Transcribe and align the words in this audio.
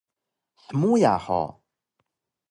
Hmuya 0.67 1.13
hug? 1.25 1.51